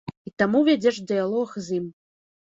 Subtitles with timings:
[0.27, 1.85] І таму вядзеш дыялог з ім.